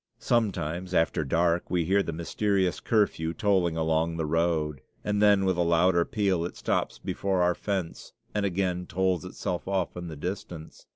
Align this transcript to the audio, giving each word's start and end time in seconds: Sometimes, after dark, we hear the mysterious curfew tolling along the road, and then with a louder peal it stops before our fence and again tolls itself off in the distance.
Sometimes, 0.17 0.95
after 0.95 1.23
dark, 1.23 1.69
we 1.69 1.85
hear 1.85 2.01
the 2.01 2.11
mysterious 2.11 2.79
curfew 2.79 3.35
tolling 3.35 3.77
along 3.77 4.17
the 4.17 4.25
road, 4.25 4.81
and 5.03 5.21
then 5.21 5.45
with 5.45 5.57
a 5.57 5.61
louder 5.61 6.05
peal 6.05 6.43
it 6.43 6.57
stops 6.57 6.97
before 6.97 7.43
our 7.43 7.53
fence 7.53 8.11
and 8.33 8.43
again 8.43 8.87
tolls 8.87 9.23
itself 9.25 9.67
off 9.67 9.95
in 9.95 10.07
the 10.07 10.15
distance. 10.17 10.87